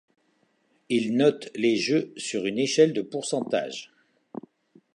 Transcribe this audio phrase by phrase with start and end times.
[0.89, 3.93] Ils notent les jeux sur une échelle de pourcentage.